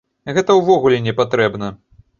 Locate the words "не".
1.11-1.17